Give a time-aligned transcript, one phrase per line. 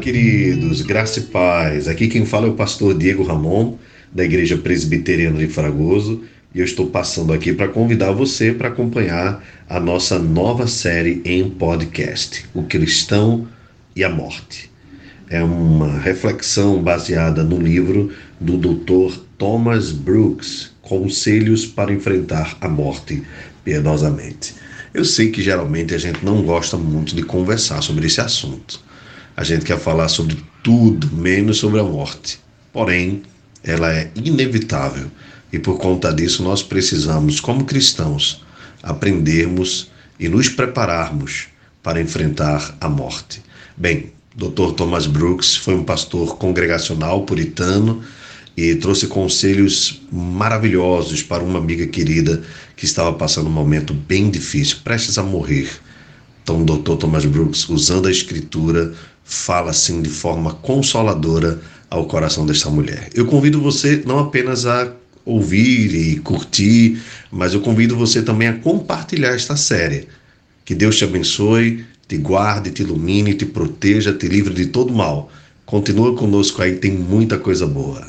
[0.00, 1.86] queridos, graça e paz.
[1.86, 3.76] Aqui quem fala é o pastor Diego Ramon,
[4.10, 6.22] da Igreja Presbiteriana de Fragoso,
[6.54, 11.50] e eu estou passando aqui para convidar você para acompanhar a nossa nova série em
[11.50, 13.46] podcast, O Cristão
[13.94, 14.70] e a Morte.
[15.28, 19.18] É uma reflexão baseada no livro do Dr.
[19.36, 23.22] Thomas Brooks, Conselhos para Enfrentar a Morte
[23.62, 24.54] Piedosamente.
[24.94, 28.88] Eu sei que geralmente a gente não gosta muito de conversar sobre esse assunto.
[29.40, 32.38] A gente quer falar sobre tudo, menos sobre a morte.
[32.74, 33.22] Porém,
[33.64, 35.10] ela é inevitável
[35.50, 38.44] e por conta disso nós precisamos, como cristãos,
[38.82, 41.48] aprendermos e nos prepararmos
[41.82, 43.42] para enfrentar a morte.
[43.78, 44.72] Bem, Dr.
[44.76, 48.02] Thomas Brooks foi um pastor congregacional puritano
[48.54, 52.42] e trouxe conselhos maravilhosos para uma amiga querida
[52.76, 55.70] que estava passando um momento bem difícil, prestes a morrer.
[56.42, 56.96] Então, o Dr.
[56.96, 58.92] Thomas Brooks, usando a escritura,
[59.30, 63.08] fala assim de forma consoladora ao coração desta mulher.
[63.14, 64.92] Eu convido você não apenas a
[65.24, 67.00] ouvir e curtir,
[67.30, 70.08] mas eu convido você também a compartilhar esta série.
[70.64, 75.30] Que Deus te abençoe, te guarde, te ilumine, te proteja, te livre de todo mal.
[75.64, 78.08] Continua conosco aí, tem muita coisa boa.